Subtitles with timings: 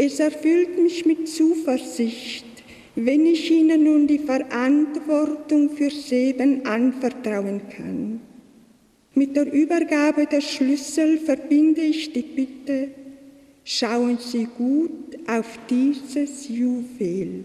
[0.00, 2.46] Es erfüllt mich mit Zuversicht,
[2.94, 8.20] wenn ich Ihnen nun die Verantwortung für Seben anvertrauen kann.
[9.14, 12.90] Mit der Übergabe der Schlüssel verbinde ich die Bitte,
[13.64, 17.44] schauen Sie gut auf dieses Juwel.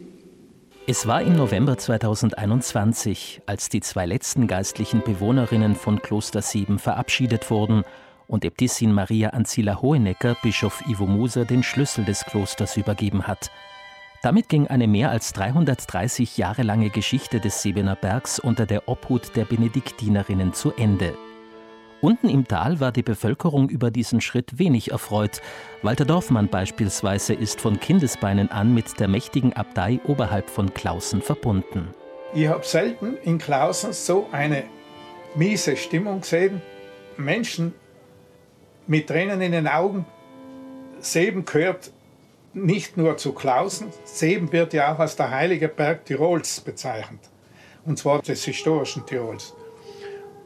[0.86, 7.50] Es war im November 2021, als die zwei letzten geistlichen Bewohnerinnen von Kloster Sieben verabschiedet
[7.50, 7.84] wurden
[8.34, 13.52] und Äbtissin Maria Ancilla Hohenecker Bischof Ivo Moser den Schlüssel des Klosters übergeben hat.
[14.24, 19.36] Damit ging eine mehr als 330 Jahre lange Geschichte des Sebener Bergs unter der Obhut
[19.36, 21.14] der Benediktinerinnen zu Ende.
[22.02, 25.40] Unten im Tal war die Bevölkerung über diesen Schritt wenig erfreut.
[25.84, 31.90] Walter Dorfmann beispielsweise ist von Kindesbeinen an mit der mächtigen Abtei oberhalb von Klausen verbunden.
[32.34, 34.64] Ich habe selten in Klausen so eine
[35.36, 36.64] miese Stimmung gesehen.
[37.16, 37.76] Menschen
[38.88, 40.06] mit Tränen in den Augen.
[41.00, 41.92] Seben gehört
[42.54, 47.20] nicht nur zu Klausen, Seben wird ja auch als der heilige Berg Tirols bezeichnet.
[47.86, 49.54] Und zwar des historischen Tirols.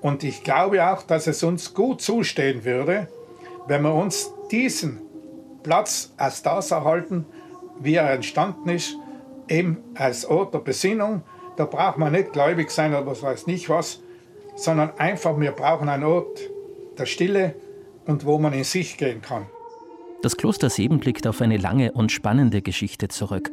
[0.01, 3.07] Und ich glaube auch, dass es uns gut zustehen würde,
[3.67, 5.01] wenn wir uns diesen
[5.63, 7.25] Platz als das erhalten,
[7.79, 8.95] wie er entstanden ist,
[9.49, 11.23] eben als Ort der Besinnung.
[11.57, 13.99] Da braucht man nicht gläubig sein oder was weiß nicht was,
[14.55, 16.39] sondern einfach, wir brauchen einen Ort
[16.97, 17.55] der Stille
[18.07, 19.45] und wo man in sich gehen kann.
[20.23, 23.51] Das Kloster Seben blickt auf eine lange und spannende Geschichte zurück.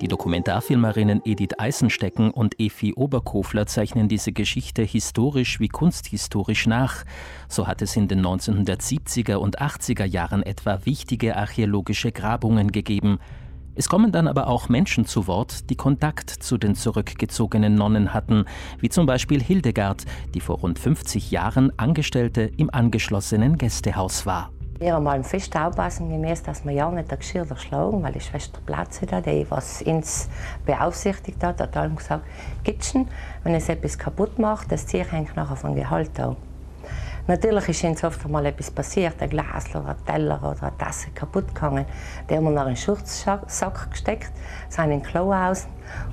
[0.00, 7.04] Die Dokumentarfilmerinnen Edith Eisenstecken und Efi Oberkofler zeichnen diese Geschichte historisch wie kunsthistorisch nach.
[7.48, 13.18] So hat es in den 1970er und 80er Jahren etwa wichtige archäologische Grabungen gegeben.
[13.76, 18.44] Es kommen dann aber auch Menschen zu Wort, die Kontakt zu den zurückgezogenen Nonnen hatten,
[18.78, 24.50] wie zum Beispiel Hildegard, die vor rund 50 Jahren Angestellte im angeschlossenen Gästehaus war.
[24.78, 28.20] Wir haben mal fest aufpassen gemäß, dass wir ja nicht das Geschirr erschlagen, weil die
[28.20, 30.28] Schwester Platz hat, die was ins
[30.66, 32.24] beaufsichtigt hat, hat allem gesagt,
[32.64, 33.08] Kitchen,
[33.42, 36.36] wenn es etwas kaputt macht, das Tier hängt nachher von Gehalt an.
[37.26, 41.08] Natürlich ist ihnen oft mal etwas passiert, ein Glas oder ein Teller oder eine Tasse
[41.14, 41.86] kaputt gegangen.
[42.28, 44.32] Die haben wir nach einen Schutzsack gesteckt,
[44.68, 45.66] sind in den Klo aus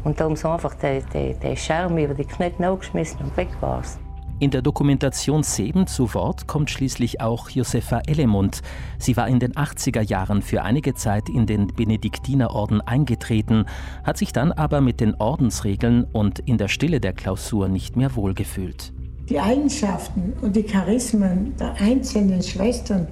[0.06, 3.50] und da haben sie einfach den, den, den Schirm über die Knöchel geschmissen und weg
[3.60, 4.00] war es.
[4.40, 8.62] In der Dokumentation Seben zu Wort kommt schließlich auch Josefa Ellemund.
[8.98, 13.66] Sie war in den 80er Jahren für einige Zeit in den Benediktinerorden eingetreten,
[14.04, 18.16] hat sich dann aber mit den Ordensregeln und in der Stille der Klausur nicht mehr
[18.16, 18.94] wohlgefühlt.
[19.32, 23.08] Die Eigenschaften und die Charismen der einzelnen Schwestern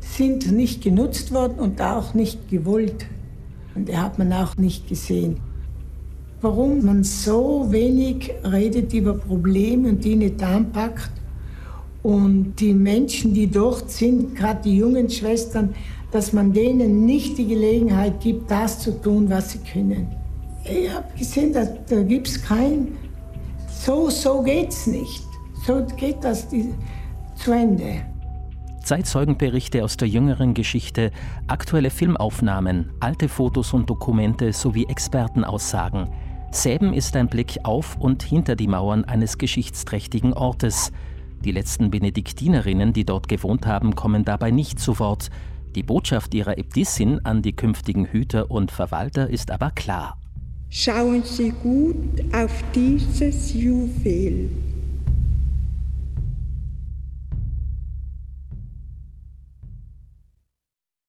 [0.00, 3.06] sind nicht genutzt worden und auch nicht gewollt.
[3.74, 5.40] Und die hat man auch nicht gesehen
[6.40, 11.10] warum man so wenig redet über Probleme und die nicht anpackt.
[12.02, 15.74] Und die Menschen, die dort sind, gerade die jungen Schwestern,
[16.12, 20.06] dass man denen nicht die Gelegenheit gibt, das zu tun, was sie können.
[20.64, 22.88] Ich habe gesehen, da, da gibt es kein,
[23.84, 25.27] so, so es nicht.
[25.66, 26.74] So geht das die,
[27.34, 28.02] zu Ende.
[28.82, 31.10] Zeitzeugenberichte aus der jüngeren Geschichte,
[31.46, 36.08] aktuelle Filmaufnahmen, alte Fotos und Dokumente sowie Expertenaussagen–
[36.50, 40.92] Säben ist ein Blick auf und hinter die Mauern eines geschichtsträchtigen Ortes.
[41.44, 45.28] Die letzten Benediktinerinnen, die dort gewohnt haben, kommen dabei nicht zu Wort.
[45.74, 50.18] Die Botschaft ihrer Äbtissin an die künftigen Hüter und Verwalter ist aber klar.
[50.70, 51.96] Schauen Sie gut
[52.34, 54.50] auf dieses Juwel.